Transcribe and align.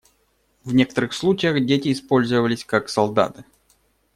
В 0.63 0.73
некоторых 0.73 1.13
случаях 1.13 1.63
дети 1.63 1.91
использовались 1.93 2.65
как 2.65 2.89
солдаты. 2.89 3.43